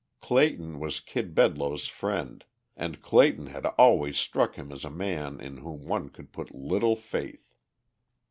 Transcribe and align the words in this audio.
Clayton 0.19 0.79
was 0.79 0.99
Kid 0.99 1.35
Bedloe's 1.35 1.85
friend, 1.85 2.43
and 2.75 2.99
Clayton 3.03 3.45
had 3.45 3.67
always 3.77 4.17
struck 4.17 4.55
him 4.55 4.71
as 4.71 4.83
a 4.83 4.89
man 4.89 5.39
in 5.39 5.57
whom 5.57 5.85
one 5.85 6.09
could 6.09 6.31
put 6.33 6.55
little 6.55 6.95
faith. 6.95 7.53